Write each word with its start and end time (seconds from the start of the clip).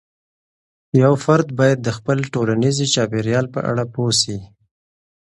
یو 1.01 1.13
فرد 1.25 1.47
باید 1.59 1.79
د 1.83 1.89
خپل 1.97 2.17
ټولنيزې 2.33 2.85
چاپیریال 2.93 3.45
په 3.55 3.59
اړه 3.69 3.83
پوه 3.93 4.13
سي. 4.21 4.37